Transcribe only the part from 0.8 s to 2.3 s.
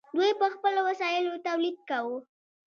وسایلو تولید کاوه.